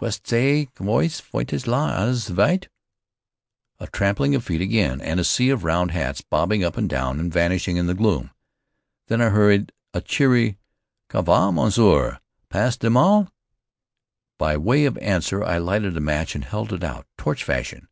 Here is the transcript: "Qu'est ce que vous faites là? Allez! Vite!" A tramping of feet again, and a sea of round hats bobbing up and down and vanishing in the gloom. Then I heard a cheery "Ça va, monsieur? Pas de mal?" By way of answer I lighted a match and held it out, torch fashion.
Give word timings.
"Qu'est 0.00 0.14
ce 0.26 0.70
que 0.74 0.86
vous 0.86 1.06
faites 1.20 1.66
là? 1.66 1.92
Allez! 2.02 2.30
Vite!" 2.34 2.68
A 3.78 3.86
tramping 3.88 4.34
of 4.34 4.42
feet 4.42 4.62
again, 4.62 5.02
and 5.02 5.20
a 5.20 5.22
sea 5.22 5.50
of 5.50 5.64
round 5.64 5.90
hats 5.90 6.22
bobbing 6.22 6.64
up 6.64 6.78
and 6.78 6.88
down 6.88 7.20
and 7.20 7.30
vanishing 7.30 7.76
in 7.76 7.84
the 7.84 7.92
gloom. 7.92 8.30
Then 9.08 9.20
I 9.20 9.28
heard 9.28 9.72
a 9.92 10.00
cheery 10.00 10.56
"Ça 11.10 11.22
va, 11.22 11.52
monsieur? 11.52 12.20
Pas 12.48 12.74
de 12.78 12.88
mal?" 12.88 13.30
By 14.38 14.56
way 14.56 14.86
of 14.86 14.96
answer 14.96 15.44
I 15.44 15.58
lighted 15.58 15.94
a 15.94 16.00
match 16.00 16.34
and 16.34 16.46
held 16.46 16.72
it 16.72 16.82
out, 16.82 17.06
torch 17.18 17.44
fashion. 17.44 17.88